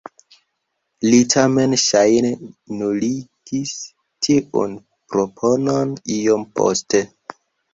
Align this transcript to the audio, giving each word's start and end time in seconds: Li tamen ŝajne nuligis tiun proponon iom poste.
Li 1.07 1.17
tamen 1.33 1.75
ŝajne 1.81 2.31
nuligis 2.79 3.75
tiun 4.29 4.75
proponon 5.13 5.93
iom 6.17 6.49
poste. 6.57 7.05